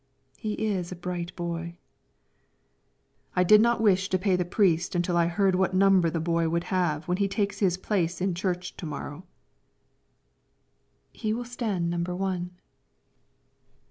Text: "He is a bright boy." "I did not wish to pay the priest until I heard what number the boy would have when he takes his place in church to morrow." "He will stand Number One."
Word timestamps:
"He 0.35 0.53
is 0.53 0.91
a 0.91 0.95
bright 0.95 1.35
boy." 1.35 1.77
"I 3.35 3.43
did 3.43 3.61
not 3.61 3.79
wish 3.81 4.09
to 4.09 4.17
pay 4.17 4.35
the 4.35 4.43
priest 4.43 4.95
until 4.95 5.15
I 5.15 5.27
heard 5.27 5.53
what 5.53 5.75
number 5.75 6.09
the 6.09 6.19
boy 6.19 6.49
would 6.49 6.63
have 6.73 7.07
when 7.07 7.17
he 7.17 7.27
takes 7.27 7.59
his 7.59 7.77
place 7.77 8.19
in 8.19 8.33
church 8.33 8.75
to 8.77 8.87
morrow." 8.87 9.25
"He 11.11 11.33
will 11.33 11.45
stand 11.45 11.91
Number 11.91 12.15
One." 12.15 12.49